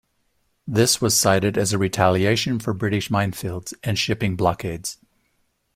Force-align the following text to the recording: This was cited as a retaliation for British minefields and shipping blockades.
This 0.67 0.99
was 0.99 1.15
cited 1.15 1.59
as 1.59 1.73
a 1.73 1.77
retaliation 1.77 2.57
for 2.57 2.73
British 2.73 3.09
minefields 3.09 3.75
and 3.83 3.99
shipping 3.99 4.35
blockades. 4.35 4.97